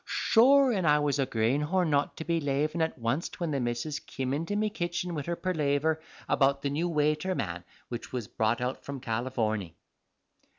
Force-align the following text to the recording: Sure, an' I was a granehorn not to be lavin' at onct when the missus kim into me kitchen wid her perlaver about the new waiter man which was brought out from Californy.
Sure, 0.03 0.73
an' 0.73 0.83
I 0.87 0.97
was 0.97 1.19
a 1.19 1.27
granehorn 1.27 1.91
not 1.91 2.17
to 2.17 2.25
be 2.25 2.41
lavin' 2.41 2.81
at 2.81 2.95
onct 2.99 3.39
when 3.39 3.51
the 3.51 3.59
missus 3.59 3.99
kim 3.99 4.33
into 4.33 4.55
me 4.55 4.71
kitchen 4.71 5.13
wid 5.13 5.27
her 5.27 5.35
perlaver 5.35 6.01
about 6.27 6.63
the 6.63 6.71
new 6.71 6.89
waiter 6.89 7.35
man 7.35 7.63
which 7.89 8.11
was 8.11 8.27
brought 8.27 8.61
out 8.61 8.83
from 8.83 8.99
Californy. 8.99 9.75